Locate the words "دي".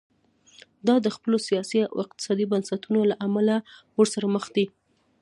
4.55-4.65